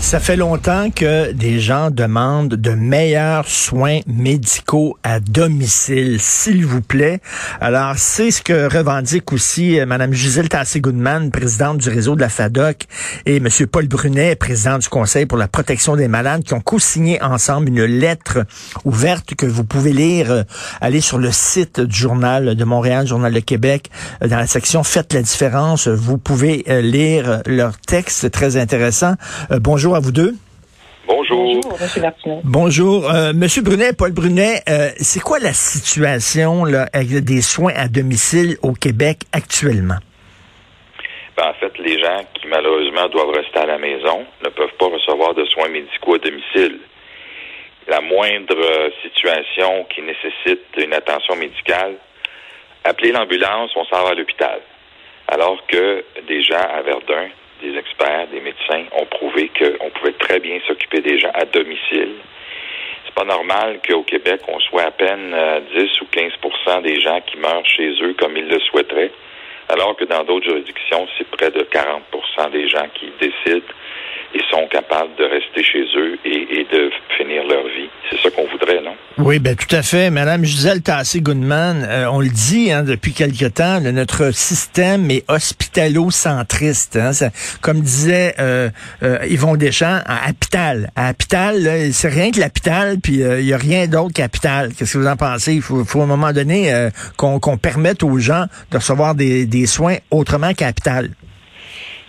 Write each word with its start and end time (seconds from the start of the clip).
Ça 0.00 0.18
fait 0.18 0.34
longtemps 0.34 0.90
que 0.90 1.30
des 1.30 1.60
gens 1.60 1.90
demandent 1.90 2.54
de 2.54 2.70
meilleurs 2.70 3.46
soins 3.46 4.00
médicaux 4.08 4.96
à 5.04 5.20
domicile, 5.20 6.16
s'il 6.20 6.66
vous 6.66 6.80
plaît. 6.80 7.20
Alors, 7.60 7.94
c'est 7.96 8.32
ce 8.32 8.42
que 8.42 8.74
revendique 8.74 9.32
aussi 9.32 9.78
euh, 9.78 9.86
Mme 9.86 10.12
Gisèle 10.12 10.48
Tassé-Goodman, 10.48 11.30
présidente 11.30 11.78
du 11.78 11.90
réseau 11.90 12.16
de 12.16 12.20
la 12.22 12.28
FADOC, 12.28 12.86
et 13.26 13.36
M. 13.36 13.48
Paul 13.70 13.86
Brunet, 13.86 14.34
président 14.34 14.78
du 14.78 14.88
Conseil 14.88 15.26
pour 15.26 15.38
la 15.38 15.46
protection 15.46 15.94
des 15.94 16.08
malades, 16.08 16.42
qui 16.42 16.54
ont 16.54 16.60
co-signé 16.60 17.22
ensemble 17.22 17.68
une 17.68 17.84
lettre 17.84 18.44
ouverte 18.84 19.36
que 19.36 19.46
vous 19.46 19.64
pouvez 19.64 19.92
lire. 19.92 20.32
Euh, 20.32 20.42
aller 20.80 21.02
sur 21.02 21.18
le 21.18 21.30
site 21.30 21.78
du 21.78 21.96
Journal 21.96 22.56
de 22.56 22.64
Montréal, 22.64 23.06
Journal 23.06 23.32
de 23.32 23.40
Québec, 23.40 23.90
euh, 24.24 24.28
dans 24.28 24.38
la 24.38 24.48
section 24.48 24.82
Faites 24.82 25.12
la 25.12 25.22
différence. 25.22 25.86
Vous 25.86 26.18
pouvez 26.18 26.64
lire 26.82 27.42
leur 27.46 27.78
texte 27.78 28.30
très 28.30 28.56
intéressant. 28.56 29.14
bonjour 29.50 29.89
à 29.94 30.00
vous 30.00 30.12
deux. 30.12 30.34
Bonjour. 31.06 31.60
Bonjour, 31.62 32.40
Bonjour. 32.44 33.10
Euh, 33.10 33.32
Monsieur 33.34 33.62
Brunet, 33.62 33.92
Paul 33.98 34.12
Brunet, 34.12 34.62
euh, 34.68 34.90
c'est 34.96 35.20
quoi 35.20 35.38
la 35.40 35.52
situation 35.52 36.64
là, 36.64 36.86
avec 36.92 37.08
des 37.24 37.40
soins 37.40 37.72
à 37.74 37.88
domicile 37.88 38.56
au 38.62 38.74
Québec 38.74 39.22
actuellement? 39.32 39.98
Ben, 41.36 41.48
en 41.48 41.54
fait, 41.54 41.72
les 41.78 41.98
gens 41.98 42.22
qui 42.34 42.46
malheureusement 42.46 43.08
doivent 43.08 43.34
rester 43.34 43.58
à 43.58 43.66
la 43.66 43.78
maison 43.78 44.24
ne 44.44 44.50
peuvent 44.50 44.76
pas 44.78 44.86
recevoir 44.86 45.34
de 45.34 45.44
soins 45.46 45.68
médicaux 45.68 46.14
à 46.14 46.18
domicile. 46.18 46.78
La 47.88 48.00
moindre 48.00 48.54
euh, 48.56 48.90
situation 49.02 49.86
qui 49.92 50.02
nécessite 50.02 50.62
une 50.76 50.92
attention 50.92 51.34
médicale, 51.34 51.94
appelez 52.84 53.10
l'ambulance, 53.10 53.72
on 53.74 53.84
s'en 53.86 54.04
va 54.04 54.10
à 54.10 54.14
l'hôpital. 54.14 54.60
Alors 55.26 55.58
que 55.66 56.04
des 56.28 56.42
gens 56.42 56.60
à 56.60 56.82
Verdun 56.82 57.30
des 57.60 57.76
experts, 57.76 58.28
des 58.28 58.40
médecins 58.40 58.84
ont 58.92 59.06
prouvé 59.06 59.50
qu'on 59.56 59.90
pouvait 59.90 60.12
très 60.12 60.40
bien 60.40 60.58
s'occuper 60.66 61.00
des 61.00 61.18
gens 61.18 61.30
à 61.34 61.44
domicile. 61.44 62.16
C'est 63.04 63.14
pas 63.14 63.24
normal 63.24 63.80
qu'au 63.86 64.02
Québec, 64.02 64.40
on 64.48 64.58
soit 64.60 64.84
à 64.84 64.90
peine 64.90 65.30
10 65.30 65.34
euh, 65.36 65.86
ou 66.02 66.06
15% 66.12 66.82
des 66.82 67.00
gens 67.00 67.20
qui 67.22 67.38
meurent 67.38 67.66
chez 67.66 67.90
eux 68.02 68.14
comme 68.18 68.36
ils 68.36 68.48
le 68.48 68.60
souhaiteraient, 68.60 69.12
alors 69.68 69.96
que 69.96 70.04
dans 70.04 70.24
d'autres 70.24 70.48
juridictions, 70.48 71.06
c'est 71.16 71.28
près 71.28 71.50
de 71.50 71.62
40% 71.62 72.50
des 72.50 72.68
gens 72.68 72.86
qui 72.94 73.12
décident 73.20 73.66
et 74.34 74.40
sont 74.50 74.66
capables 74.70 75.10
de 75.18 75.24
rester 75.24 75.62
chez 75.62 75.84
eux 75.96 76.18
et, 76.24 76.66
de 76.70 76.90
finir 77.16 77.42
leur 77.48 77.64
vie. 77.64 77.88
C'est 78.10 78.20
ça 78.20 78.30
qu'on 78.30 78.46
voudrait, 78.46 78.80
non? 78.82 78.94
Oui, 79.18 79.38
ben 79.38 79.56
tout 79.56 79.74
à 79.74 79.82
fait. 79.82 80.10
Madame 80.10 80.44
Gisèle 80.44 80.82
Tassé-Goodman, 80.82 81.84
euh, 81.88 82.06
on 82.10 82.20
le 82.20 82.28
dit 82.28 82.70
hein, 82.70 82.82
depuis 82.82 83.12
quelque 83.12 83.46
temps, 83.46 83.80
notre 83.80 84.32
système 84.32 85.10
est 85.10 85.28
hospitalo-centriste. 85.28 86.96
Hein, 86.96 87.10
comme 87.60 87.80
disait 87.80 88.34
euh, 88.38 88.70
euh, 89.02 89.18
Yvon 89.28 89.56
Deschamps, 89.56 90.00
à 90.06 90.28
Hapital. 90.28 90.90
À 90.96 91.08
Hapital, 91.08 91.92
c'est 91.92 92.08
rien 92.08 92.30
que 92.30 92.40
l'hôpital, 92.40 92.98
puis 93.00 93.22
euh, 93.22 93.40
il 93.40 93.46
n'y 93.46 93.52
a 93.52 93.58
rien 93.58 93.86
d'autre 93.86 94.12
qu'Hapital. 94.14 94.72
Qu'est-ce 94.74 94.94
que 94.94 94.98
vous 94.98 95.06
en 95.06 95.16
pensez? 95.16 95.54
Il 95.54 95.62
faut, 95.62 95.84
faut 95.84 96.00
à 96.00 96.04
un 96.04 96.06
moment 96.06 96.32
donné 96.32 96.70
qu'on 97.16 97.56
permette 97.56 98.02
aux 98.02 98.18
gens 98.18 98.44
de 98.70 98.76
recevoir 98.76 99.14
des, 99.14 99.46
des 99.46 99.66
soins 99.66 99.96
autrement 100.10 100.52
qu'à 100.54 100.68
Hapital. 100.68 101.10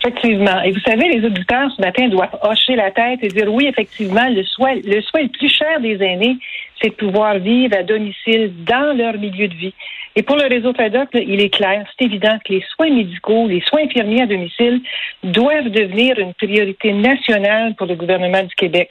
Effectivement. 0.04 0.60
Et 0.62 0.72
vous 0.72 0.80
savez, 0.80 1.08
les 1.10 1.24
auditeurs 1.24 1.70
ce 1.76 1.80
matin 1.80 2.08
doivent 2.08 2.36
hocher 2.42 2.74
la 2.74 2.90
tête 2.90 3.20
et 3.22 3.28
dire 3.28 3.52
oui, 3.52 3.66
effectivement, 3.68 4.28
le 4.28 4.42
soin, 4.42 4.74
le 4.74 5.00
le 5.00 5.28
plus 5.28 5.48
cher 5.48 5.80
des 5.80 6.02
aînés, 6.02 6.38
c'est 6.80 6.88
de 6.88 6.94
pouvoir 6.94 7.38
vivre 7.38 7.76
à 7.76 7.84
domicile 7.84 8.52
dans 8.66 8.96
leur 8.96 9.16
milieu 9.16 9.46
de 9.46 9.54
vie. 9.54 9.74
Et 10.16 10.22
pour 10.22 10.36
le 10.36 10.48
réseau 10.48 10.74
FADOC, 10.74 11.10
il 11.14 11.40
est 11.40 11.54
clair, 11.54 11.86
c'est 11.96 12.06
évident 12.06 12.36
que 12.44 12.52
les 12.52 12.64
soins 12.74 12.90
médicaux, 12.90 13.46
les 13.46 13.60
soins 13.60 13.82
infirmiers 13.84 14.22
à 14.22 14.26
domicile 14.26 14.80
doivent 15.22 15.70
devenir 15.70 16.18
une 16.18 16.34
priorité 16.34 16.92
nationale 16.92 17.74
pour 17.76 17.86
le 17.86 17.94
gouvernement 17.94 18.42
du 18.42 18.54
Québec. 18.56 18.90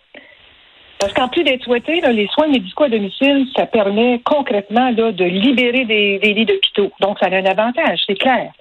Parce 0.97 1.13
qu'en 1.13 1.27
plus 1.27 1.43
d'être 1.43 1.63
souhaité, 1.63 1.99
les 1.99 2.27
soins 2.27 2.47
médicaux 2.47 2.85
à 2.85 2.89
domicile, 2.89 3.47
ça 3.55 3.65
permet 3.65 4.21
concrètement 4.23 4.91
de 4.93 5.25
libérer 5.25 5.83
des 5.85 6.33
lits 6.33 6.45
d'hôpitaux. 6.45 6.91
Donc, 7.01 7.19
ça 7.19 7.25
a 7.25 7.35
un 7.35 7.45
avantage, 7.45 7.99
c'est 8.07 8.17
clair. 8.17 8.51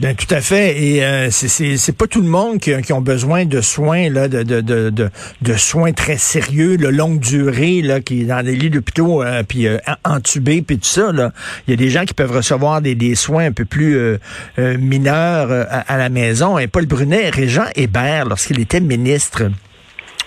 Ben, 0.00 0.16
tout 0.16 0.34
à 0.34 0.40
fait. 0.40 0.82
Et 0.82 1.04
euh, 1.04 1.28
c'est 1.30 1.92
pas 1.92 2.06
tout 2.06 2.22
le 2.22 2.28
monde 2.28 2.58
qui, 2.58 2.74
qui 2.80 2.92
ont 2.94 3.02
besoin 3.02 3.44
de 3.44 3.60
soins, 3.60 4.08
là, 4.08 4.28
de, 4.28 5.10
soins 5.58 5.92
très 5.92 6.16
sérieux, 6.16 6.78
de 6.78 6.88
longue 6.88 7.20
durée, 7.20 7.82
là, 7.82 8.00
qui 8.00 8.22
est 8.22 8.24
dans 8.24 8.42
des 8.42 8.56
lits 8.56 8.70
d'hôpitaux, 8.70 9.22
euh, 9.22 9.42
puis 9.42 9.66
euh, 9.66 9.76
entubés, 10.04 10.62
puis 10.62 10.78
tout 10.78 10.88
ça. 10.88 11.12
Là. 11.12 11.32
Il 11.66 11.72
y 11.72 11.74
a 11.74 11.76
des 11.76 11.90
gens 11.90 12.06
qui 12.06 12.14
peuvent 12.14 12.32
recevoir 12.32 12.80
des, 12.80 13.14
soins 13.14 13.46
un 13.46 13.52
peu 13.52 13.66
plus 13.66 13.96
euh, 13.98 14.18
mineurs 14.56 15.50
à, 15.50 15.80
à, 15.80 15.98
la 15.98 16.08
maison. 16.08 16.58
Et 16.58 16.66
Paul 16.66 16.86
Brunet, 16.86 17.28
Régent 17.28 17.66
Hébert, 17.74 18.24
lorsqu'il 18.24 18.58
était 18.58 18.80
ministre, 18.80 19.50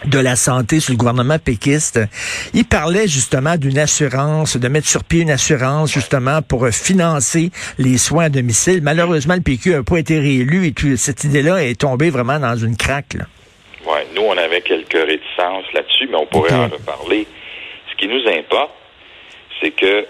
de 0.05 0.19
la 0.19 0.35
santé 0.35 0.79
sur 0.79 0.93
le 0.93 0.97
gouvernement 0.97 1.39
péquiste. 1.39 1.99
Il 2.53 2.65
parlait 2.65 3.07
justement 3.07 3.57
d'une 3.57 3.77
assurance, 3.77 4.57
de 4.57 4.67
mettre 4.67 4.87
sur 4.87 5.03
pied 5.03 5.21
une 5.21 5.31
assurance 5.31 5.93
justement 5.93 6.41
pour 6.41 6.67
financer 6.69 7.51
les 7.77 7.97
soins 7.97 8.25
à 8.25 8.29
domicile. 8.29 8.81
Malheureusement, 8.81 9.35
le 9.35 9.41
PQ 9.41 9.71
n'a 9.71 9.83
pas 9.83 9.97
été 9.97 10.19
réélu 10.19 10.67
et 10.67 10.97
cette 10.97 11.23
idée-là 11.23 11.63
est 11.63 11.79
tombée 11.79 12.09
vraiment 12.09 12.39
dans 12.39 12.55
une 12.55 12.75
craque. 12.75 13.15
Oui, 13.85 13.99
nous, 14.15 14.21
on 14.21 14.37
avait 14.37 14.61
quelques 14.61 14.93
réticences 14.93 15.71
là-dessus, 15.73 16.07
mais 16.09 16.17
on 16.17 16.25
pourrait 16.25 16.53
en 16.53 16.67
reparler. 16.67 17.27
Ce 17.91 17.95
qui 17.97 18.07
nous 18.07 18.25
importe, 18.27 18.71
c'est 19.61 19.71
que 19.71 20.05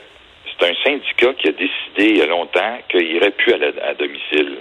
c'est 0.45 0.69
un 0.69 0.73
syndicat 0.83 1.33
qui 1.39 1.47
a 1.47 1.51
décidé 1.51 2.13
il 2.13 2.17
y 2.17 2.21
a 2.21 2.27
longtemps 2.27 2.77
qu'il 2.89 3.11
irait 3.15 3.31
plus 3.31 3.53
à, 3.53 3.89
à 3.89 3.93
domicile. 3.95 4.57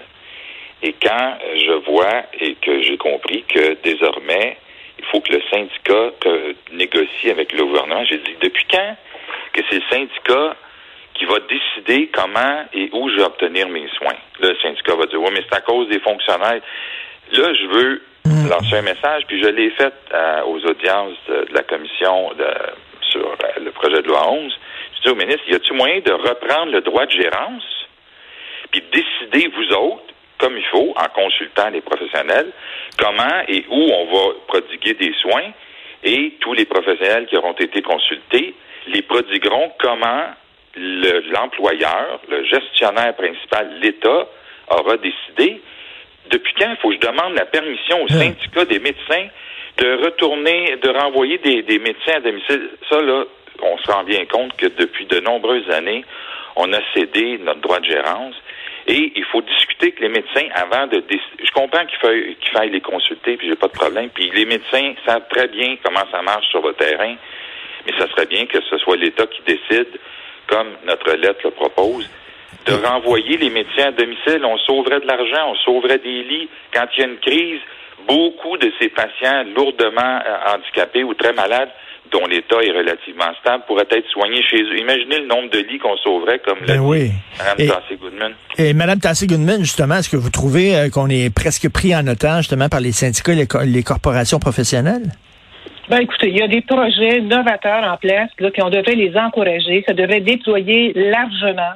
Et 0.83 0.95
quand 1.01 1.39
je 1.55 1.91
vois 1.91 2.25
et 2.41 2.57
que 2.57 2.83
j'ai 2.83 2.97
compris 2.97 3.45
que 3.49 3.77
désormais, 3.85 4.57
il 5.03 5.09
faut 5.11 5.21
que 5.21 5.33
le 5.33 5.43
syndicat 5.51 6.13
négocie 6.73 7.31
avec 7.31 7.53
le 7.53 7.65
gouvernement. 7.65 8.05
J'ai 8.05 8.19
dit, 8.19 8.37
depuis 8.41 8.65
quand 8.71 8.97
que 9.53 9.61
c'est 9.69 9.77
le 9.77 9.83
syndicat 9.91 10.57
qui 11.15 11.25
va 11.27 11.39
décider 11.41 12.09
comment 12.09 12.65
et 12.73 12.89
où 12.93 13.09
je 13.11 13.17
vais 13.17 13.25
obtenir 13.25 13.69
mes 13.69 13.89
soins? 13.89 14.17
le 14.41 14.57
syndicat 14.61 14.95
va 14.97 15.07
dire, 15.07 15.21
oui, 15.21 15.31
mais 15.33 15.43
c'est 15.49 15.57
à 15.57 15.61
cause 15.61 15.89
des 15.89 16.01
fonctionnaires. 16.01 16.61
Là, 17.33 17.55
je 17.55 17.67
veux 17.67 18.03
hmm. 18.25 18.49
lancer 18.49 18.77
un 18.77 18.83
message, 18.83 19.25
puis 19.27 19.41
je 19.41 19.49
l'ai 19.49 19.71
fait 19.71 19.95
euh, 20.13 20.43
aux 20.45 20.59
audiences 20.67 21.17
de, 21.29 21.47
la 21.53 21.63
commission 21.63 22.31
sur 23.11 23.27
euh, 23.27 23.61
le 23.61 23.71
projet 23.71 24.03
de 24.03 24.09
loi 24.09 24.29
11. 24.29 24.53
Je 24.97 25.03
dis 25.03 25.09
au 25.11 25.15
ministre, 25.15 25.43
y 25.49 25.55
a-t-il 25.55 25.77
moyen 25.77 26.01
de 26.01 26.13
reprendre 26.13 26.73
le 26.73 26.81
droit 26.81 27.07
de 27.07 27.13
gérance, 27.13 27.87
puis 28.71 28.83
décider, 28.93 29.49
vous 29.49 29.75
autres, 29.75 30.12
comme 30.43 30.59
il 30.59 30.65
faut, 30.65 30.93
en 30.97 31.09
consultant 31.15 31.71
les 31.71 31.81
professionnels, 31.81 32.51
comment 32.99 33.43
et 33.47 33.65
où 33.71 33.81
on 33.81 34.07
va 34.13 34.35
prodiguer 34.49 34.95
des 34.95 35.15
soins 35.21 35.53
et 36.03 36.35
tous 36.41 36.53
les 36.53 36.65
professionnels 36.65 37.27
qui 37.27 37.37
auront 37.37 37.53
été 37.53 37.81
consultés 37.81 38.55
les 38.89 39.03
prodigueront 39.03 39.73
comment 39.79 40.25
l'employeur, 40.75 42.21
le, 42.29 42.45
gestionnaire 42.45 43.15
principal, 43.15 43.79
l'État, 43.81 44.27
aura 44.69 44.97
décidé. 44.97 45.61
Depuis 46.31 46.55
quand 46.59 46.71
il 46.71 46.77
faut 46.79 46.89
que 46.89 46.95
je 46.95 47.01
demande 47.01 47.35
la 47.35 47.45
permission 47.45 48.03
au 48.03 48.07
hein. 48.07 48.19
syndicat 48.19 48.65
des 48.65 48.81
médecins 48.81 49.29
de 49.79 50.05
retourner, 50.05 50.77
de 50.83 50.89
renvoyer 50.89 51.39
des, 51.39 51.63
des 51.63 51.79
médecins 51.79 52.17
à 52.17 52.21
domicile? 52.21 52.71
Ça, 52.91 53.01
là, 53.01 53.25
on 53.63 53.79
se 53.79 53.91
rend 53.93 54.03
bien 54.03 54.25
compte 54.27 54.57
que 54.57 54.67
depuis 54.67 55.07
de 55.07 55.21
nombreuses 55.21 55.71
années, 55.71 56.05
on 56.57 56.73
a 56.73 56.81
cédé 56.95 57.39
notre 57.39 57.61
droit 57.61 57.79
de 57.79 57.87
gérance. 57.87 58.35
Et 58.87 59.13
il 59.15 59.25
faut 59.27 59.43
discuter 59.43 59.87
avec 59.87 60.01
les 60.01 60.09
médecins 60.09 60.49
avant 60.55 60.87
de 60.87 61.03
Je 61.09 61.51
comprends 61.53 61.85
qu'il 61.87 61.99
faille, 61.99 62.37
qu'il 62.41 62.51
faille 62.51 62.71
les 62.71 62.81
consulter, 62.81 63.37
puis 63.37 63.49
j'ai 63.49 63.57
pas 63.57 63.69
de 63.69 63.73
problème. 63.73 64.11
Puis 64.11 64.31
les 64.35 64.45
médecins 64.45 64.95
savent 65.07 65.27
très 65.31 65.49
bien 65.49 65.77
comment 65.85 66.05
ça 66.11 66.21
marche 66.23 66.49
sur 66.49 66.67
le 66.67 66.75
terrain, 66.75 67.15
mais 67.87 67.93
ça 67.99 68.09
serait 68.09 68.27
bien 68.27 68.47
que 68.47 68.61
ce 68.61 68.79
soit 68.79 68.97
l'État 68.97 69.27
qui 69.27 69.43
décide, 69.43 69.89
comme 70.49 70.69
notre 70.85 71.13
lettre 71.13 71.41
le 71.45 71.51
propose, 71.53 72.09
de 72.67 72.73
renvoyer 72.73 73.37
les 73.37 73.51
médecins 73.51 73.89
à 73.89 73.93
domicile. 73.93 74.45
On 74.45 74.59
sauverait 74.59 75.01
de 75.01 75.07
l'argent, 75.07 75.51
on 75.51 75.57
sauverait 75.57 75.99
des 75.99 76.23
lits. 76.25 76.49
Quand 76.73 76.87
il 76.97 77.01
y 77.01 77.05
a 77.05 77.09
une 77.09 77.19
crise, 77.19 77.61
beaucoup 78.07 78.57
de 78.57 78.73
ces 78.81 78.89
patients 78.89 79.45
lourdement 79.55 80.21
euh, 80.27 80.55
handicapés 80.55 81.05
ou 81.05 81.15
très 81.15 81.33
malades 81.33 81.71
dont 82.13 82.27
l'état 82.27 82.63
est 82.63 82.71
relativement 82.71 83.33
stable 83.41 83.65
pourraient 83.67 83.89
être 83.91 84.09
soignés 84.09 84.43
chez 84.43 84.63
eux. 84.63 84.79
Imaginez 84.79 85.21
le 85.21 85.27
nombre 85.27 85.51
de 85.51 85.59
lits 85.59 85.79
qu'on 85.79 85.97
sauverait, 85.97 86.41
comme 86.41 86.59
l'a 86.67 86.77
ben 86.77 86.83
Mme 86.83 87.69
Tassé-Goodman. 87.69 88.33
Et 88.59 88.75
Mme 88.75 88.99
Tassé-Goodman, 89.01 89.61
justement, 89.61 89.97
est-ce 89.97 90.11
que 90.11 90.17
vous 90.17 90.31
trouvez 90.31 90.77
euh, 90.77 90.89
qu'on 90.91 91.09
est 91.09 91.35
presque 91.35 91.69
pris 91.71 91.97
en 91.97 92.07
otage, 92.07 92.45
justement, 92.45 92.69
par 92.69 92.81
les 92.81 92.93
syndicats 92.93 93.33
et 93.33 93.47
les, 93.67 93.83
corporations 93.83 94.39
professionnelles? 94.39 95.11
Ben, 95.89 96.01
écoutez, 96.01 96.29
il 96.29 96.39
y 96.39 96.43
a 96.43 96.49
des 96.49 96.61
projets 96.61 97.21
novateurs 97.21 97.85
en 97.85 97.97
place, 97.97 98.31
là, 98.39 98.51
on 98.63 98.71
devrait 98.71 98.95
les 98.95 99.17
encourager. 99.17 99.83
Ça 99.87 99.95
devrait 99.95 100.21
déployer 100.21 100.93
largement. 100.95 101.73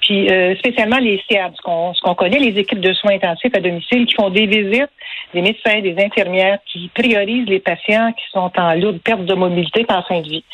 Puis 0.00 0.30
euh, 0.30 0.54
spécialement 0.56 0.98
les 0.98 1.22
SIAD, 1.28 1.54
ce 1.56 1.62
qu'on 1.62 2.14
connaît, 2.14 2.38
les 2.38 2.58
équipes 2.58 2.80
de 2.80 2.92
soins 2.92 3.12
intensifs 3.12 3.54
à 3.54 3.60
domicile 3.60 4.06
qui 4.06 4.14
font 4.14 4.30
des 4.30 4.46
visites, 4.46 4.90
des 5.34 5.42
médecins, 5.42 5.80
des 5.80 5.96
infirmières 6.02 6.58
qui 6.66 6.90
priorisent 6.94 7.48
les 7.48 7.60
patients 7.60 8.12
qui 8.12 8.24
sont 8.32 8.50
en 8.56 8.74
lourde 8.74 9.00
perte 9.02 9.24
de 9.24 9.34
mobilité 9.34 9.84
en 9.88 10.02
fin 10.02 10.20
de 10.20 10.28
vie. 10.28 10.44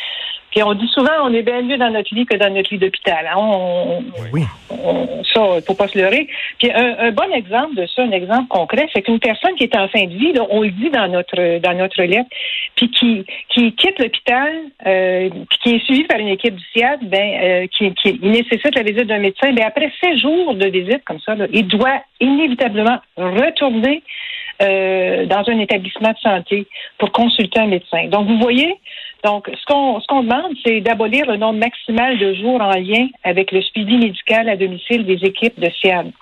Puis 0.55 0.63
on 0.63 0.73
dit 0.75 0.87
souvent, 0.89 1.11
on 1.25 1.35
est 1.35 1.43
bien 1.43 1.63
mieux 1.63 1.77
dans 1.77 1.91
notre 1.91 2.15
lit 2.15 2.27
que 2.27 2.37
dans 2.37 2.49
notre 2.49 2.73
lit 2.73 2.79
d'hôpital. 2.79 3.27
Hein. 3.27 3.37
On, 3.37 4.05
oui. 4.33 4.43
ça, 5.35 5.57
il 5.57 5.63
faut 5.67 5.75
pas 5.75 5.89
se 5.89 5.99
leurrer. 5.99 6.29
Puis 6.61 6.71
un, 6.73 7.11
bon 7.11 7.29
exemple 7.35 7.75
de 7.75 7.87
ça, 7.87 8.03
un 8.03 8.13
exemple 8.13 8.47
concret, 8.49 8.87
c'est 8.95 9.03
qu'une 9.03 9.19
personne 9.19 9.57
qui 9.57 9.65
est 9.65 9.77
en 9.77 9.89
fin 9.89 10.05
de 10.05 10.15
vie, 10.15 10.33
on 10.51 10.63
le 10.63 10.71
dit 10.71 10.91
dans 10.91 11.09
notre 11.09 11.59
dans 11.59 11.77
notre 11.77 12.01
lettre, 12.03 12.31
puis 12.77 12.89
qui 12.91 13.27
qui 13.49 13.75
quitte 13.75 13.99
l'hôpital, 13.99 14.53
euh, 14.87 15.29
puis 15.29 15.59
qui 15.61 15.75
est 15.75 15.85
suivi 15.85 16.05
par 16.05 16.21
une 16.21 16.29
équipe 16.29 16.55
du 16.55 16.65
SIAD, 16.73 17.01
ben 17.03 17.41
euh, 17.43 17.67
qui, 17.77 17.93
qui 17.95 18.21
nécessite 18.23 18.77
la 18.77 18.83
visite 18.85 19.09
d'un 19.09 19.19
médecin, 19.19 19.53
ben 19.53 19.65
après 19.67 19.91
six 20.03 20.21
jours 20.21 20.55
de 20.55 20.67
visite 20.67 21.03
comme 21.05 21.19
ça, 21.21 21.35
il 21.53 21.67
doit 21.67 22.01
inévitablement 22.21 22.99
retourner 23.17 24.05
euh, 24.63 25.27
dans 25.27 25.43
un 25.49 25.59
établissement 25.59 26.13
de 26.13 26.19
santé 26.19 26.69
pour 26.99 27.11
consulter 27.11 27.59
un 27.59 27.67
médecin. 27.67 28.07
Donc, 28.07 28.29
vous 28.29 28.39
voyez, 28.39 28.79
donc 29.25 29.49
ce 29.49 29.65
qu'on 29.67 30.01
ce 30.01 30.07
qu'on 30.07 30.23
demande, 30.23 30.53
c'est 30.65 30.81
d'abolir 30.81 31.27
le 31.27 31.37
nombre 31.37 31.59
maximal 31.59 32.19
de 32.19 32.35
jours 32.35 32.61
en 32.61 32.75
lien 32.75 33.09
avec 33.25 33.51
le 33.53 33.63
suivi 33.63 33.97
médical 33.97 34.49
à 34.49 34.57
domicile 34.57 35.07
des 35.07 35.25
équipes 35.25 35.59
de 35.59 35.71
SIAD. 35.81 36.13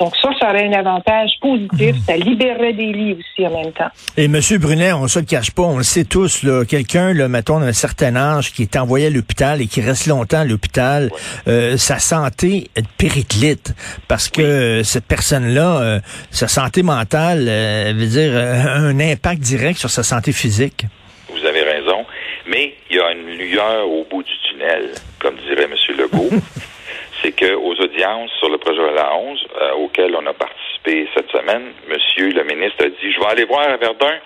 Donc 0.00 0.16
ça, 0.16 0.28
ça 0.40 0.50
aurait 0.50 0.66
un 0.66 0.72
avantage 0.72 1.30
positif. 1.40 1.96
Ça 2.04 2.16
libérerait 2.16 2.72
des 2.72 2.92
lits 2.92 3.16
aussi 3.16 3.46
en 3.46 3.62
même 3.62 3.72
temps. 3.72 3.88
Et 4.16 4.24
M. 4.24 4.40
Brunet, 4.58 4.92
on 4.92 5.06
se 5.06 5.20
le 5.20 5.24
cache 5.24 5.52
pas, 5.52 5.62
on 5.62 5.78
le 5.78 5.84
sait 5.84 6.04
tous, 6.04 6.42
là, 6.42 6.64
quelqu'un, 6.64 7.14
là, 7.14 7.28
mettons, 7.28 7.60
d'un 7.60 7.72
certain 7.72 8.16
âge, 8.16 8.52
qui 8.52 8.62
est 8.62 8.76
envoyé 8.76 9.06
à 9.06 9.10
l'hôpital 9.10 9.62
et 9.62 9.66
qui 9.66 9.80
reste 9.80 10.08
longtemps 10.08 10.40
à 10.40 10.44
l'hôpital, 10.44 11.10
euh, 11.46 11.76
sa 11.76 12.00
santé 12.00 12.68
périclite. 12.98 13.72
Parce 14.08 14.28
que 14.28 14.82
cette 14.82 15.06
personne-là, 15.06 15.80
euh, 15.80 16.00
sa 16.30 16.48
santé 16.48 16.82
mentale, 16.82 17.46
euh, 17.48 17.92
veut 17.94 18.06
dire, 18.06 18.36
un 18.36 18.98
impact 18.98 19.40
direct 19.40 19.78
sur 19.78 19.90
sa 19.90 20.02
santé 20.02 20.32
physique. 20.32 20.86
Vous 21.30 21.46
avez 21.46 21.62
raison. 21.62 22.04
Mais 22.46 22.74
il 22.90 22.96
y 22.96 23.00
a 23.00 23.10
une 23.12 23.43
lueur 23.54 23.88
au 23.88 24.04
bout 24.04 24.22
du 24.22 24.38
tunnel, 24.48 24.90
comme 25.20 25.36
dirait 25.36 25.64
M. 25.64 25.74
Legault. 25.96 26.30
c'est 27.22 27.32
qu'aux 27.32 27.74
audiences 27.74 28.30
sur 28.38 28.50
le 28.50 28.58
projet 28.58 28.82
de 28.82 28.94
la 28.94 29.16
11, 29.16 29.46
euh, 29.60 29.72
auquel 29.74 30.14
on 30.16 30.26
a 30.26 30.34
participé 30.34 31.08
cette 31.14 31.30
semaine, 31.30 31.72
Monsieur 31.88 32.30
le 32.30 32.44
ministre 32.44 32.84
a 32.84 32.88
dit, 32.88 33.12
je 33.12 33.20
vais 33.20 33.26
aller 33.26 33.44
voir 33.44 33.68
à 33.68 33.76
Verdun. 33.76 34.18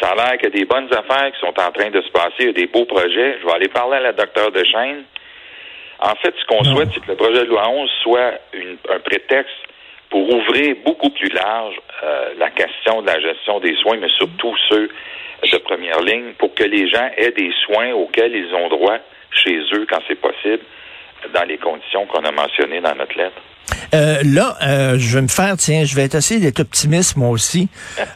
Ça 0.00 0.10
a 0.10 0.14
l'air 0.14 0.38
qu'il 0.38 0.44
y 0.44 0.46
a 0.46 0.58
des 0.58 0.64
bonnes 0.64 0.88
affaires 0.92 1.32
qui 1.32 1.40
sont 1.40 1.58
en 1.58 1.72
train 1.72 1.90
de 1.90 2.00
se 2.00 2.10
passer, 2.10 2.34
il 2.40 2.46
y 2.46 2.50
a 2.50 2.52
des 2.52 2.66
beaux 2.66 2.84
projets. 2.84 3.38
Je 3.40 3.46
vais 3.46 3.52
aller 3.52 3.68
parler 3.68 3.96
à 3.96 4.00
la 4.00 4.12
docteur 4.12 4.52
de 4.52 4.62
Chêne. 4.64 5.02
En 5.98 6.14
fait, 6.14 6.32
ce 6.38 6.44
qu'on 6.46 6.62
souhaite, 6.62 6.90
c'est 6.94 7.00
que 7.00 7.10
le 7.10 7.16
projet 7.16 7.40
de 7.40 7.50
loi 7.50 7.68
11 7.68 7.90
soit 8.02 8.34
un 8.88 9.00
prétexte 9.00 9.56
pour 10.10 10.32
ouvrir 10.32 10.76
beaucoup 10.84 11.10
plus 11.10 11.28
large 11.30 11.74
euh, 12.04 12.34
la 12.38 12.50
question 12.50 13.02
de 13.02 13.06
la 13.08 13.18
gestion 13.18 13.58
des 13.58 13.74
soins, 13.76 13.96
mais 14.00 14.08
surtout 14.10 14.54
ceux 14.68 14.88
de 15.42 15.58
première 15.58 16.00
ligne, 16.00 16.32
pour 16.38 16.54
que 16.54 16.64
les 16.64 16.88
gens 16.88 17.08
aient 17.16 17.32
des 17.32 17.52
soins 17.64 17.92
auxquels 17.92 18.34
ils 18.34 18.54
ont 18.54 18.68
droit 18.68 18.98
chez 19.30 19.58
eux 19.74 19.86
quand 19.88 20.00
c'est 20.06 20.20
possible 20.20 20.62
dans 21.34 21.44
les 21.44 21.58
conditions 21.58 22.06
qu'on 22.06 22.24
a 22.24 22.32
mentionnées 22.32 22.80
dans 22.80 22.94
notre 22.94 23.16
lettre. 23.16 23.40
Euh, 23.94 24.22
là, 24.24 24.56
euh, 24.62 24.98
je 24.98 25.14
vais 25.14 25.22
me 25.22 25.28
faire, 25.28 25.56
tiens, 25.56 25.84
je 25.84 25.94
vais 25.94 26.06
essayer 26.06 26.40
d'être 26.40 26.60
optimiste 26.60 27.16
moi 27.16 27.30
aussi. 27.30 27.68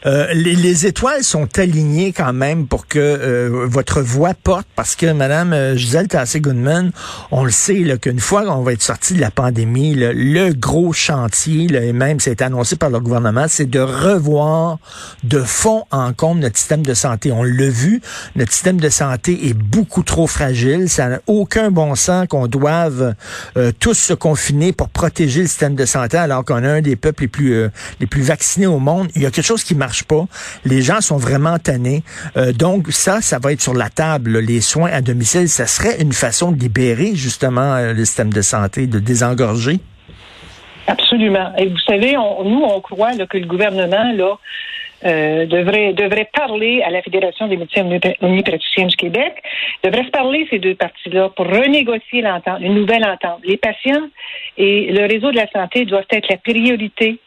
Euh, 0.07 0.33
les, 0.35 0.87
étoiles 0.87 1.23
sont 1.23 1.49
alignées 1.59 2.13
quand 2.13 2.33
même 2.33 2.67
pour 2.67 2.87
que 2.87 3.49
votre 3.67 4.01
voix 4.01 4.35
porte, 4.35 4.67
parce 4.75 4.97
que 4.97 5.13
Madame 5.13 5.77
Gisèle 5.77 6.09
Tassé-Goodman, 6.09 6.91
on 7.31 7.45
le 7.45 7.51
sait 7.51 7.99
qu'une 7.99 8.19
fois 8.19 8.45
qu'on 8.45 8.63
va 8.63 8.73
être 8.73 8.83
sorti 8.83 9.15
de 9.15 9.21
la 9.21 9.31
pandémie, 9.31 9.95
le 9.95 10.53
gros 10.53 10.93
chantier, 10.93 11.69
et 11.73 11.93
même 11.93 12.21
c'est 12.21 12.43
annoncé 12.43 12.77
par 12.77 12.91
le 12.91 13.01
gouvernement, 13.01 13.47
c'est 13.49 13.69
de 13.69 13.79
revoir 13.79 14.79
de 15.25 15.41
fond 15.41 15.85
en 15.91 16.13
comble 16.13 16.41
notre 16.41 16.57
système 16.57 16.85
de 16.85 16.95
santé. 16.95 17.31
On 17.31 17.45
l'a 17.45 17.69
vu, 17.69 18.01
notre 18.35 18.53
système 18.53 18.81
de 18.81 18.89
santé 18.89 19.49
est 19.49 19.55
beaucoup 19.55 20.03
trop 20.03 20.27
fragile. 20.27 20.89
Ça 20.89 21.09
n'a 21.09 21.21
aucun 21.27 21.71
bon 21.71 21.95
sens 21.95 22.27
qu'on 22.29 22.49
doive 22.49 23.15
tous 23.79 23.95
se 23.95 24.15
confiner 24.15 24.73
pour 24.73 24.89
protéger 24.89 25.32
le 25.41 25.47
système 25.47 25.75
de 25.75 25.85
santé 25.85 26.17
alors 26.17 26.45
qu'on 26.45 26.63
a 26.63 26.69
un 26.69 26.81
des 26.81 26.97
peuples 26.97 27.23
les 27.23 27.29
plus 27.29 27.55
euh, 27.55 27.69
les 28.01 28.07
plus 28.07 28.23
vaccinés 28.23 28.67
au 28.67 28.79
monde. 28.79 29.09
Il 29.15 29.23
y 29.23 29.27
a 29.27 29.31
quelque 29.31 29.45
chose 29.45 29.65
qui 29.65 29.75
marche 29.75 30.05
pas. 30.05 30.27
Les 30.65 30.83
gens 30.83 31.01
sont 31.01 31.17
vraiment 31.17 31.59
tannés. 31.59 32.03
Euh, 32.37 32.53
donc 32.53 32.89
ça, 32.91 33.21
ça 33.21 33.39
va 33.39 33.53
être 33.53 33.61
sur 33.61 33.75
la 33.75 33.89
table. 33.89 34.39
Les 34.39 34.61
soins 34.61 34.91
à 34.91 35.01
domicile, 35.01 35.49
ça 35.49 35.67
serait 35.67 36.01
une 36.01 36.13
façon 36.13 36.53
de 36.53 36.61
libérer 36.61 37.15
justement 37.15 37.75
euh, 37.75 37.93
le 37.93 38.05
système 38.05 38.33
de 38.33 38.43
santé, 38.43 38.87
de 38.87 38.99
désengorger. 38.99 39.81
Absolument. 40.87 41.53
Et 41.57 41.69
vous 41.69 41.79
savez, 41.87 42.13
nous, 42.15 42.63
on 42.65 42.81
croit 42.81 43.13
que 43.27 43.39
le 43.39 43.47
gouvernement, 43.47 44.13
là, 44.15 44.39
euh, 45.05 45.47
devrait, 45.47 45.93
devrait 45.93 46.29
parler 46.33 46.83
à 46.83 46.91
la 46.91 47.03
Fédération 47.03 47.49
des 47.49 47.57
médecins 47.57 47.89
omnipraticiens 48.21 48.87
du 48.87 48.97
Québec, 48.97 49.43
devrait 49.85 50.05
se 50.05 50.11
parler 50.11 50.47
ces 50.51 50.59
deux 50.59 50.75
parties-là 50.75 51.31
pour 51.31 51.47
renégocier 51.47 52.23
l'entente, 52.23 52.61
une 52.61 52.75
nouvelle 52.75 53.05
entente. 53.05 53.41
Les 53.45 53.57
patients 53.57 54.09
et 54.57 54.93
le 54.93 55.07
réseau 55.07 55.31
de 55.31 55.37
la 55.37 55.51
santé 55.51 55.85
doivent 55.85 56.07
être 56.11 56.29
la 56.29 56.37
priorité. 56.37 57.19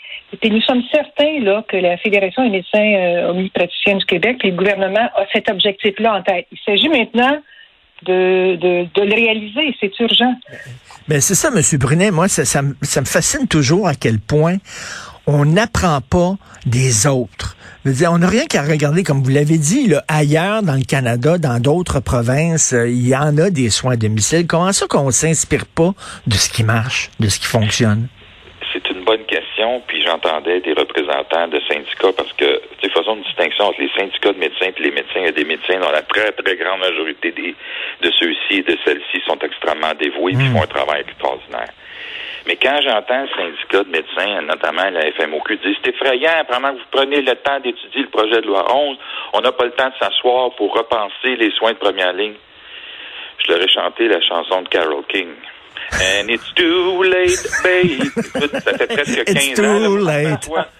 Et 0.41 0.49
nous 0.49 0.61
sommes 0.61 0.83
certains 0.91 1.39
là, 1.39 1.63
que 1.67 1.77
la 1.77 1.97
Fédération 1.97 2.43
des 2.43 2.49
médecins 2.49 2.79
euh, 2.79 3.29
omnipraticiens 3.29 3.97
du 3.97 4.05
Québec 4.05 4.37
et 4.43 4.51
le 4.51 4.57
gouvernement 4.57 5.09
a 5.15 5.25
cet 5.33 5.49
objectif-là 5.49 6.15
en 6.15 6.23
tête. 6.23 6.47
Il 6.51 6.57
s'agit 6.65 6.89
maintenant 6.89 7.39
de, 8.03 8.55
de, 8.55 9.01
le 9.01 9.13
réaliser. 9.13 9.75
C'est 9.79 9.97
urgent. 9.99 10.33
Ben 11.07 11.21
c'est 11.21 11.35
ça, 11.35 11.49
M. 11.49 11.61
Brunet. 11.79 12.11
Moi, 12.11 12.27
ça, 12.27 12.45
ça, 12.45 12.61
me 12.61 13.05
fascine 13.05 13.47
toujours 13.47 13.87
à 13.87 13.95
quel 13.95 14.19
point 14.19 14.57
on 15.27 15.45
n'apprend 15.45 15.99
pas 16.01 16.35
des 16.65 17.07
autres. 17.07 17.55
On 17.85 18.17
n'a 18.17 18.27
rien 18.27 18.45
qu'à 18.45 18.63
regarder, 18.63 19.03
comme 19.03 19.21
vous 19.21 19.29
l'avez 19.29 19.57
dit, 19.57 19.87
là, 19.87 20.03
ailleurs 20.07 20.63
dans 20.63 20.73
le 20.73 20.85
Canada, 20.85 21.37
dans 21.37 21.61
d'autres 21.61 21.99
provinces, 21.99 22.73
euh, 22.73 22.89
il 22.89 23.07
y 23.07 23.15
en 23.15 23.37
a 23.37 23.51
des 23.51 23.69
soins 23.69 23.93
à 23.93 23.95
domicile. 23.95 24.47
Comment 24.47 24.71
ça 24.71 24.87
qu'on 24.87 25.11
s'inspire 25.11 25.65
pas 25.67 25.93
de 26.25 26.33
ce 26.33 26.49
qui 26.49 26.63
marche, 26.63 27.11
de 27.19 27.27
ce 27.27 27.39
qui 27.39 27.45
fonctionne? 27.45 28.07
C'est 28.73 28.89
une 28.89 29.05
bonne 29.05 29.23
question, 29.25 29.81
puis 29.87 30.03
j'entendais 30.03 30.61
des 30.61 30.73
représentants 30.73 31.47
de 31.47 31.61
syndicats 31.69 32.11
parce 32.17 32.33
que, 32.33 32.59
tu 32.81 32.89
faisons 32.89 33.17
une 33.17 33.23
distinction 33.23 33.65
entre 33.65 33.81
les 33.81 33.91
syndicats 33.97 34.33
de 34.33 34.39
médecins 34.39 34.71
et 34.75 34.81
les 34.81 34.91
médecins. 34.91 35.19
Il 35.21 35.25
y 35.25 35.29
a 35.29 35.31
des 35.31 35.45
médecins 35.45 35.79
dont 35.79 35.91
la 35.91 36.01
très, 36.01 36.31
très 36.31 36.55
grande 36.55 36.79
majorité 36.79 37.31
des, 37.31 37.55
de 38.01 38.11
ceux-ci 38.19 38.59
et 38.59 38.63
de 38.63 38.77
celles-ci 38.83 39.21
sont 39.27 39.37
extrêmement 39.39 39.93
dévoués 39.99 40.33
et 40.33 40.35
hmm. 40.35 40.53
font 40.53 40.63
un 40.63 40.67
travail 40.67 41.01
extraordinaire. 41.01 41.69
Mais 42.45 42.57
quand 42.57 42.79
j'entends 42.81 43.21
le 43.21 43.27
syndicat 43.29 43.83
de 43.83 43.89
médecins, 43.89 44.41
notamment 44.41 44.89
la 44.89 45.11
FMOQ, 45.13 45.57
dire 45.57 45.75
c'est 45.83 45.89
effrayant, 45.89 46.43
pendant 46.47 46.73
que 46.73 46.77
vous 46.77 46.89
prenez 46.91 47.21
le 47.21 47.35
temps 47.35 47.59
d'étudier 47.59 48.03
le 48.03 48.09
projet 48.09 48.41
de 48.41 48.47
loi 48.47 48.65
11, 48.71 48.97
on 49.33 49.41
n'a 49.41 49.51
pas 49.51 49.65
le 49.65 49.71
temps 49.71 49.89
de 49.89 49.95
s'asseoir 49.99 50.51
pour 50.55 50.73
repenser 50.73 51.35
les 51.37 51.51
soins 51.51 51.73
de 51.73 51.77
première 51.77 52.13
ligne. 52.13 52.35
Je 53.39 53.51
leur 53.51 53.61
ai 53.61 53.67
chanté 53.67 54.07
la 54.07 54.21
chanson 54.21 54.61
de 54.61 54.69
Carol 54.69 55.03
King. 55.07 55.29
And 55.91 56.29
it's 56.29 56.51
too 56.55 57.03
late, 57.03 57.45
babe. 57.63 58.09
ça 58.63 58.73
fait 58.77 58.87
presque 58.87 59.23
15 59.23 59.59
ans. 59.59 60.37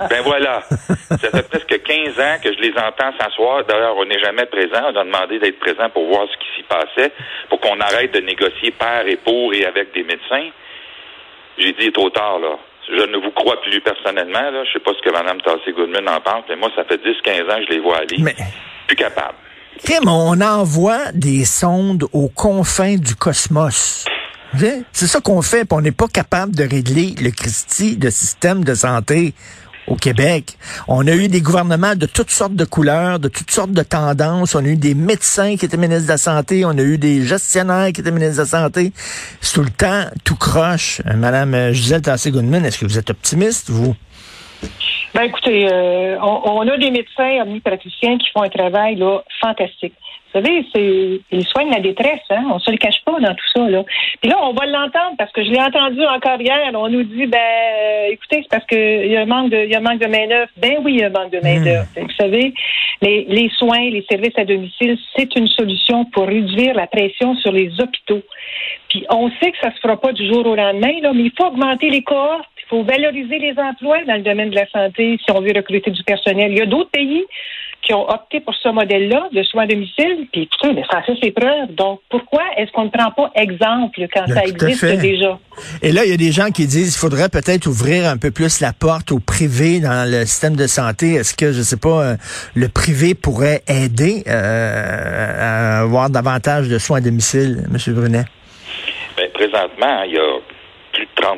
Ben 0.10 0.22
voilà. 0.24 0.62
Ça 0.62 1.18
fait 1.18 1.48
presque 1.48 1.84
15 1.84 2.20
ans 2.20 2.38
que 2.44 2.52
je 2.54 2.60
les 2.60 2.74
entends 2.78 3.12
s'asseoir. 3.20 3.64
D'ailleurs, 3.66 3.96
on 3.98 4.06
n'est 4.06 4.20
jamais 4.20 4.46
présent. 4.46 4.82
On 4.94 4.96
a 4.96 5.04
demandé 5.04 5.40
d'être 5.40 5.60
présent 5.60 5.90
pour 5.90 6.08
voir 6.08 6.28
ce 6.32 6.38
qui 6.38 6.56
s'y 6.56 6.64
passait, 6.64 7.12
pour 7.50 7.60
qu'on 7.60 7.80
arrête 7.80 8.14
de 8.14 8.20
négocier 8.22 8.72
par 8.72 9.06
et 9.08 9.18
pour 9.18 9.54
et 9.54 9.66
avec 9.66 9.94
des 9.94 10.04
médecins. 10.04 10.50
J'ai 11.58 11.74
dit 11.74 11.92
trop 11.92 12.10
tard, 12.10 12.40
là. 12.40 12.58
Je 12.88 13.04
ne 13.04 13.18
vous 13.18 13.32
crois 13.32 13.60
plus 13.62 13.82
personnellement, 13.82 14.52
là. 14.52 14.64
Je 14.66 14.74
sais 14.74 14.80
pas 14.80 14.92
ce 14.94 15.02
que 15.02 15.12
Mme 15.12 15.42
Tassé 15.42 15.72
Goodman 15.72 16.08
en 16.08 16.22
pense, 16.22 16.44
mais 16.50 16.56
moi, 16.56 16.70
ça 16.76 16.84
fait 16.84 16.98
10-15 16.98 17.52
ans 17.52 17.58
que 17.58 17.66
je 17.66 17.70
les 17.70 17.80
vois 17.80 17.98
aller. 17.98 18.18
Mais... 18.20 18.36
Plus 18.88 18.96
capable. 18.96 19.36
Tim, 19.84 20.08
on 20.08 20.40
envoie 20.42 21.12
des 21.14 21.44
sondes 21.46 22.06
aux 22.14 22.30
confins 22.30 22.96
du 22.96 23.16
cosmos. 23.16 24.06
C'est 24.94 25.08
ça 25.08 25.20
qu'on 25.20 25.42
fait, 25.42 25.66
puis 25.66 25.74
on 25.78 25.82
n'est 25.82 25.92
pas 25.92 26.08
capable 26.08 26.56
de 26.56 26.64
régler 26.64 27.14
le 27.22 27.32
Christie 27.32 27.98
de 27.98 28.10
système 28.10 28.64
de 28.64 28.74
santé 28.74 29.34
au 29.88 29.96
Québec. 29.96 30.58
On 30.88 31.06
a 31.08 31.14
eu 31.14 31.28
des 31.28 31.42
gouvernements 31.42 31.96
de 31.96 32.06
toutes 32.06 32.32
sortes 32.32 32.56
de 32.56 32.66
couleurs, 32.66 33.20
de 33.20 33.28
toutes 33.28 33.52
sortes 33.52 33.72
de 33.72 33.84
tendances. 33.84 34.56
On 34.56 34.64
a 34.64 34.68
eu 34.68 34.78
des 34.78 34.96
médecins 34.96 35.56
qui 35.58 35.66
étaient 35.66 35.78
ministres 35.78 36.06
de 36.06 36.12
la 36.12 36.18
Santé. 36.18 36.66
On 36.66 36.78
a 36.78 36.82
eu 36.82 36.98
des 36.98 37.24
gestionnaires 37.24 37.92
qui 37.92 38.02
étaient 38.02 38.12
ministres 38.12 38.38
de 38.38 38.42
la 38.42 38.46
Santé. 38.46 38.92
Tout 39.54 39.64
le 39.64 39.70
temps 39.70 40.06
tout 40.24 40.36
croche. 40.36 41.02
Euh, 41.08 41.14
Madame 41.16 41.54
euh, 41.54 41.74
Gisèle 41.74 42.02
Tassé-Goodman, 42.02 42.66
est-ce 42.66 42.80
que 42.80 42.86
vous 42.86 43.00
êtes 43.00 43.10
optimiste, 43.10 43.70
vous? 43.70 43.96
Ben 45.14 45.22
écoutez, 45.24 45.66
euh, 45.72 46.18
on, 46.20 46.68
a 46.68 46.78
des 46.78 46.92
médecins 46.92 47.42
omnipraticiens 47.42 48.18
qui 48.18 48.28
font 48.34 48.42
un 48.42 48.50
travail 48.50 48.96
là, 48.96 49.24
fantastique. 49.40 49.94
Vous 50.36 50.42
savez, 50.42 50.66
c'est 50.76 51.22
ils 51.32 51.46
soignent 51.46 51.72
la 51.72 51.80
détresse, 51.80 52.20
hein? 52.30 52.44
On 52.52 52.60
se 52.60 52.70
le 52.70 52.76
cache 52.76 53.02
pas 53.06 53.18
dans 53.22 53.34
tout 53.34 53.48
ça, 53.56 53.70
là. 53.70 53.84
Puis 54.20 54.30
là, 54.30 54.38
on 54.44 54.52
va 54.52 54.66
l'entendre 54.66 55.16
parce 55.18 55.32
que 55.32 55.42
je 55.42 55.50
l'ai 55.50 55.62
entendu 55.62 56.06
encore 56.06 56.42
hier. 56.42 56.72
On 56.74 56.90
nous 56.90 57.04
dit 57.04 57.26
ben 57.26 57.40
euh, 57.40 58.08
écoutez, 58.12 58.42
c'est 58.42 58.50
parce 58.50 58.66
qu'il 58.66 59.08
y 59.08 59.16
a 59.16 59.22
un 59.22 59.26
manque 59.26 59.52
de 59.52 59.64
il 59.64 59.72
y 59.72 59.76
a 59.76 59.78
un 59.78 59.82
manque 59.82 60.02
de 60.02 60.08
main-d'œuvre. 60.08 60.50
Ben 60.58 60.80
oui, 60.84 60.96
il 60.96 61.00
y 61.00 61.04
a 61.04 61.08
un 61.08 61.10
manque 61.10 61.32
de 61.32 61.40
main-d'œuvre. 61.40 61.88
Hmm. 61.96 62.02
Vous 62.02 62.16
savez, 62.20 62.54
les, 63.02 63.26
les 63.30 63.50
soins, 63.58 63.90
les 63.90 64.06
services 64.10 64.38
à 64.38 64.44
domicile, 64.44 64.98
c'est 65.16 65.34
une 65.38 65.48
solution 65.48 66.04
pour 66.06 66.28
réduire 66.28 66.76
la 66.76 66.88
pression 66.88 67.36
sur 67.36 67.54
les 67.54 67.72
hôpitaux. 67.80 68.22
Puis 68.90 69.06
on 69.10 69.30
sait 69.40 69.52
que 69.52 69.58
ça 69.62 69.74
se 69.74 69.80
fera 69.80 69.96
pas 69.96 70.12
du 70.12 70.28
jour 70.28 70.46
au 70.46 70.56
lendemain, 70.56 71.00
là, 71.02 71.14
mais 71.14 71.24
il 71.24 71.32
faut 71.38 71.46
augmenter 71.46 71.90
les 71.90 72.02
cohortes, 72.02 72.50
il 72.58 72.68
faut 72.68 72.84
valoriser 72.84 73.40
les 73.40 73.54
emplois 73.58 74.04
dans 74.04 74.16
le 74.16 74.22
domaine 74.22 74.50
de 74.50 74.56
la 74.56 74.68
santé 74.68 75.18
si 75.24 75.32
on 75.32 75.40
veut 75.40 75.54
recruter 75.56 75.92
du 75.92 76.04
personnel. 76.04 76.52
Il 76.52 76.58
y 76.58 76.62
a 76.62 76.66
d'autres 76.66 76.92
pays 76.92 77.24
qui 77.86 77.94
ont 77.94 78.10
opté 78.10 78.40
pour 78.40 78.54
ce 78.56 78.70
modèle-là 78.70 79.30
de 79.32 79.44
soins 79.44 79.64
à 79.64 79.68
domicile. 79.68 80.28
Puis 80.32 80.44
écoutez, 80.44 80.74
mais 80.74 80.84
ça 80.90 81.02
fait 81.04 81.16
ses 81.22 81.32
preuves. 81.32 81.74
Donc, 81.76 82.02
pourquoi 82.10 82.42
est-ce 82.58 82.72
qu'on 82.72 82.86
ne 82.86 82.90
prend 82.90 83.12
pas 83.12 83.32
exemple 83.36 84.06
quand 84.14 84.26
Ben, 84.28 84.34
ça 84.36 84.44
existe 84.44 84.80
fait. 84.80 84.98
déjà? 84.98 85.38
Et 85.82 85.92
là, 85.92 86.04
il 86.06 86.12
y 86.12 86.14
a 86.14 86.18
des 86.18 86.32
gens 86.32 86.50
qui 86.50 86.66
disent 86.66 86.94
qu'il 86.94 87.00
faudrait 87.00 87.30
peut-être 87.30 87.68
ouvrir 87.68 88.10
un 88.10 88.18
peu 88.18 88.32
plus 88.32 88.60
la 88.60 88.74
porte 88.74 89.12
au 89.12 89.20
privé 89.20 89.80
dans 89.80 90.10
le 90.10 90.26
système 90.26 90.56
de 90.56 90.68
santé. 90.68 91.14
Est-ce 91.14 91.36
que, 91.36 91.52
je 91.54 91.62
sais 91.62 91.78
pas, 91.78 92.04
euh, 92.04 92.16
le 92.56 92.68
privé 92.70 93.14
pourrait 93.14 93.62
aider 93.68 94.24
euh, 94.28 95.34
à 95.40 95.80
avoir 95.82 96.10
davantage 96.10 96.68
de 96.68 96.78
soins 96.80 96.98
à 96.98 97.02
domicile, 97.02 97.66
M. 97.72 97.94
Brunet? 97.94 98.26
Ben, 99.18 99.30
présentement, 99.34 100.04
il 100.06 100.14
y 100.14 100.18
a 100.18 100.40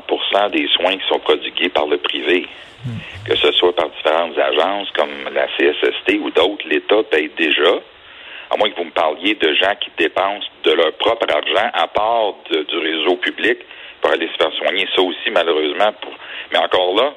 plus 0.08 0.16
de 0.16 0.34
30 0.34 0.52
des 0.52 0.68
soins 0.70 0.98
qui 0.98 1.08
sont 1.08 1.20
prodigués 1.20 1.70
par 1.70 1.88
le 1.88 1.98
privé. 1.98 2.46
Que 3.28 3.36
ce 3.36 3.52
soit 3.54 3.76
par 3.76 3.90
différentes 3.90 4.38
agences 4.38 4.90
comme 4.92 5.10
la 5.34 5.48
CSST 5.58 6.20
ou 6.22 6.30
d'autres, 6.32 6.66
l'État 6.70 7.04
paye 7.12 7.30
déjà. 7.38 7.74
À 8.50 8.56
moins 8.58 8.70
que 8.70 8.78
vous 8.78 8.86
me 8.86 8.92
parliez 8.92 9.34
de 9.36 9.54
gens 9.56 9.76
qui 9.82 9.90
dépensent 9.98 10.48
de 10.64 10.72
leur 10.72 10.94
propre 10.94 11.26
argent 11.34 11.70
à 11.74 11.88
part 11.88 12.34
de- 12.50 12.64
du 12.64 12.78
réseau 12.78 13.18
public 13.18 13.58
pour 14.00 14.12
aller 14.12 14.28
se 14.28 14.38
faire 14.42 14.54
soigner. 14.54 14.88
Ça 14.96 15.02
aussi, 15.02 15.30
malheureusement. 15.32 15.92
Pour... 16.02 16.14
Mais 16.54 16.60
encore 16.60 16.96
là, 16.96 17.14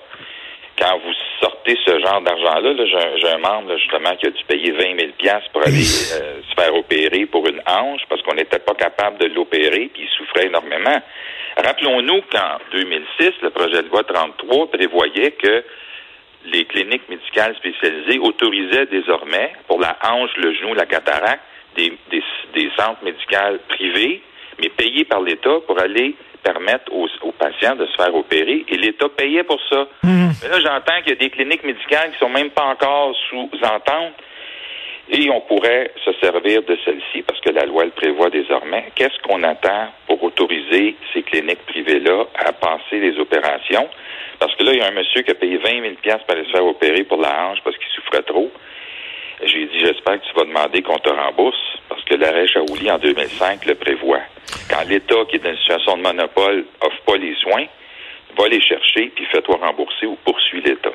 quand 0.76 0.98
vous 1.04 1.12
sortez 1.40 1.76
ce 1.86 2.00
genre 2.00 2.20
d'argent-là, 2.22 2.72
là, 2.72 2.84
j'ai 3.20 3.28
un- 3.28 3.38
membre 3.38 3.68
là, 3.68 3.76
justement 3.76 4.16
qui 4.16 4.26
a 4.26 4.30
dû 4.30 4.42
payer 4.48 4.72
20 4.72 4.98
000 4.98 5.12
piastres 5.18 5.50
pour 5.52 5.62
aller 5.62 5.84
euh, 6.14 6.40
se 6.48 6.54
faire 6.60 6.74
opérer 6.74 7.26
pour 7.26 7.46
une 7.46 7.60
hanche 7.64 8.00
parce 8.08 8.22
qu'on 8.22 8.34
n'était 8.34 8.58
pas 8.58 8.74
capable 8.74 9.18
de 9.18 9.26
l'opérer 9.26 9.88
puis 9.92 10.02
il 10.02 10.08
souffrait 10.16 10.46
énormément. 10.46 11.00
Rappelons-nous 11.56 12.22
qu'en 12.32 12.58
2006, 12.72 13.32
le 13.42 13.50
projet 13.50 13.82
de 13.82 13.88
loi 13.88 14.04
33 14.04 14.70
prévoyait 14.70 15.32
que 15.32 15.64
les 16.46 16.64
cliniques 16.64 17.08
médicales 17.08 17.54
spécialisées 17.56 18.18
autorisaient 18.18 18.86
désormais 18.86 19.52
pour 19.68 19.80
la 19.80 19.96
hanche, 20.02 20.30
le 20.36 20.54
genou, 20.54 20.74
la 20.74 20.86
cataracte, 20.86 21.42
des, 21.76 21.92
des, 22.10 22.22
des 22.54 22.70
centres 22.76 23.02
médicaux 23.04 23.58
privés, 23.68 24.22
mais 24.60 24.68
payés 24.70 25.04
par 25.04 25.20
l'État 25.20 25.58
pour 25.66 25.78
aller 25.80 26.14
permettre 26.42 26.90
aux, 26.92 27.08
aux 27.22 27.32
patients 27.32 27.76
de 27.76 27.86
se 27.86 27.94
faire 27.96 28.14
opérer. 28.14 28.64
Et 28.68 28.76
l'État 28.76 29.08
payait 29.08 29.44
pour 29.44 29.60
ça. 29.68 29.86
Mais 30.42 30.48
là, 30.48 30.60
j'entends 30.60 30.98
qu'il 31.02 31.10
y 31.10 31.12
a 31.12 31.16
des 31.16 31.30
cliniques 31.30 31.64
médicales 31.64 32.12
qui 32.12 32.18
sont 32.18 32.30
même 32.30 32.50
pas 32.50 32.64
encore 32.64 33.14
sous 33.28 33.50
entente. 33.62 34.14
Et 35.12 35.28
on 35.28 35.40
pourrait 35.40 35.90
se 36.04 36.12
servir 36.20 36.62
de 36.62 36.78
celle-ci 36.84 37.22
parce 37.22 37.40
que 37.40 37.50
la 37.50 37.66
loi 37.66 37.84
le 37.84 37.90
prévoit 37.90 38.30
désormais. 38.30 38.84
Qu'est-ce 38.94 39.18
qu'on 39.22 39.42
attend 39.42 39.88
pour 40.06 40.22
autoriser 40.22 40.94
ces 41.12 41.22
cliniques 41.22 41.66
privées-là 41.66 42.26
à 42.38 42.52
passer 42.52 43.00
les 43.00 43.18
opérations? 43.18 43.88
Parce 44.38 44.54
que 44.54 44.62
là, 44.62 44.72
il 44.72 44.78
y 44.78 44.82
a 44.82 44.86
un 44.86 44.92
monsieur 44.92 45.22
qui 45.22 45.32
a 45.32 45.34
payé 45.34 45.56
20 45.56 45.82
000 45.82 45.94
piastres 46.00 46.24
pour 46.26 46.36
aller 46.36 46.46
se 46.46 46.52
faire 46.52 46.64
opérer 46.64 47.02
pour 47.02 47.20
la 47.20 47.44
hanche 47.44 47.58
parce 47.64 47.76
qu'il 47.76 47.88
souffrait 47.88 48.22
trop. 48.22 48.52
J'ai 49.42 49.66
dit, 49.66 49.80
j'espère 49.80 50.20
que 50.20 50.26
tu 50.26 50.34
vas 50.34 50.44
demander 50.44 50.82
qu'on 50.82 50.98
te 50.98 51.08
rembourse 51.08 51.78
parce 51.88 52.04
que 52.04 52.14
l'arrêt 52.14 52.46
Shaouli 52.46 52.88
en 52.90 52.98
2005 52.98 53.66
le 53.66 53.74
prévoit. 53.74 54.20
Quand 54.70 54.88
l'État, 54.88 55.24
qui 55.28 55.36
est 55.36 55.40
dans 55.40 55.50
une 55.50 55.56
situation 55.56 55.96
de 55.96 56.02
monopole, 56.02 56.66
offre 56.82 57.00
pas 57.04 57.16
les 57.16 57.34
soins, 57.36 57.64
va 58.38 58.46
les 58.46 58.60
chercher 58.60 59.10
puis 59.16 59.24
fais-toi 59.32 59.56
rembourser 59.60 60.06
ou 60.06 60.16
poursuis 60.24 60.62
l'État. 60.62 60.92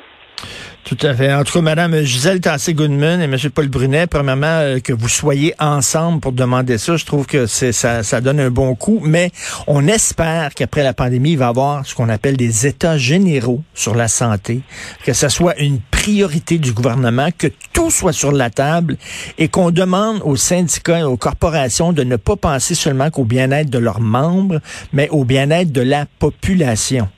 Tout 0.86 0.98
à 1.02 1.14
fait. 1.14 1.34
En 1.34 1.42
tout 1.42 1.54
cas, 1.54 1.62
Mme 1.62 2.02
Gisèle 2.02 2.40
Tassé-Goodman 2.40 3.20
et 3.20 3.24
M. 3.24 3.36
Paul 3.52 3.66
Brunet, 3.66 4.06
premièrement, 4.06 4.46
euh, 4.46 4.78
que 4.78 4.92
vous 4.92 5.08
soyez 5.08 5.52
ensemble 5.58 6.20
pour 6.20 6.30
demander 6.30 6.78
ça, 6.78 6.96
je 6.96 7.04
trouve 7.04 7.26
que 7.26 7.46
ça, 7.46 8.04
ça 8.04 8.20
donne 8.20 8.38
un 8.38 8.50
bon 8.52 8.76
coup. 8.76 9.00
Mais 9.02 9.32
on 9.66 9.88
espère 9.88 10.54
qu'après 10.54 10.84
la 10.84 10.94
pandémie, 10.94 11.32
il 11.32 11.38
va 11.38 11.46
y 11.46 11.48
avoir 11.48 11.84
ce 11.84 11.92
qu'on 11.92 12.08
appelle 12.08 12.36
des 12.36 12.68
états 12.68 12.98
généraux 12.98 13.64
sur 13.74 13.96
la 13.96 14.06
santé, 14.06 14.60
que 15.04 15.12
ce 15.12 15.28
soit 15.28 15.58
une 15.58 15.80
priorité 15.90 16.58
du 16.58 16.72
gouvernement, 16.72 17.30
que 17.36 17.48
tout 17.72 17.90
soit 17.90 18.12
sur 18.12 18.30
la 18.30 18.50
table 18.50 18.96
et 19.38 19.48
qu'on 19.48 19.72
demande 19.72 20.20
aux 20.22 20.36
syndicats 20.36 21.00
et 21.00 21.02
aux 21.02 21.16
corporations 21.16 21.92
de 21.92 22.04
ne 22.04 22.14
pas 22.14 22.36
penser 22.36 22.76
seulement 22.76 23.10
qu'au 23.10 23.24
bien-être 23.24 23.70
de 23.70 23.78
leurs 23.78 24.00
membres, 24.00 24.60
mais 24.92 25.08
au 25.08 25.24
bien-être 25.24 25.72
de 25.72 25.80
la 25.82 26.06
population. 26.20 27.08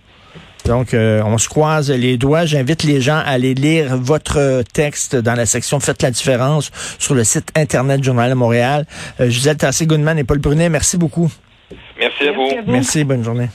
Donc, 0.69 0.93
euh, 0.93 1.23
on 1.25 1.39
se 1.39 1.49
croise 1.49 1.91
les 1.91 2.19
doigts. 2.19 2.45
J'invite 2.45 2.83
les 2.85 3.01
gens 3.01 3.17
à 3.17 3.31
aller 3.31 3.55
lire 3.55 3.97
votre 3.97 4.63
texte 4.75 5.17
dans 5.17 5.35
la 5.35 5.47
section 5.47 5.81
Faites 5.81 6.03
la 6.03 6.11
différence 6.11 6.71
sur 6.99 7.15
le 7.15 7.25
site 7.25 7.49
Internet 7.57 8.01
du 8.03 8.07
Journal 8.07 8.29
de 8.29 8.35
Montréal. 8.35 8.85
Euh, 9.19 9.31
Gisèle 9.31 9.57
Tassé-Goodman 9.57 10.19
et 10.19 10.25
Paul 10.25 10.39
Brunet, 10.41 10.69
merci 10.69 10.99
beaucoup. 10.99 11.33
Merci 11.99 12.29
à 12.29 12.33
vous. 12.33 12.43
Merci 12.43 12.59
à 12.59 12.63
vous. 12.63 12.73
Merci, 12.73 13.05
bonne 13.05 13.25
journée. 13.25 13.47